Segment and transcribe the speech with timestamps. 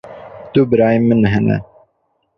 [0.53, 1.57] Du birayên min hene.